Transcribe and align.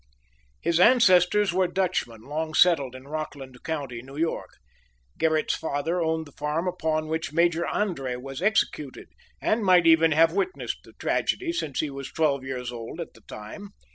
His 0.61 0.79
ancestors 0.79 1.53
were 1.53 1.67
Dutchmen, 1.67 2.21
long 2.21 2.55
settled 2.55 2.95
in 2.95 3.07
Rockland 3.07 3.61
County, 3.61 4.01
New 4.01 4.17
York. 4.17 4.49
Gerrit's 5.19 5.53
father 5.53 6.01
owned 6.01 6.25
the 6.25 6.31
farm 6.31 6.67
upon 6.67 7.07
which 7.07 7.31
Major 7.31 7.67
André 7.71 8.19
was 8.19 8.41
executed, 8.41 9.09
and 9.39 9.63
might 9.63 9.85
even 9.85 10.11
have 10.11 10.33
witnessed 10.33 10.79
the 10.85 10.93
tragedy, 10.93 11.53
since 11.53 11.81
he 11.81 11.91
was 11.91 12.11
twelve 12.11 12.43
years 12.43 12.71
old 12.71 12.99
at 12.99 13.13
the 13.13 13.21
time. 13.27 13.67